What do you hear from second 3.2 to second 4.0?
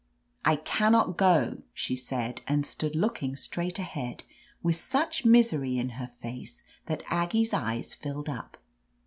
straight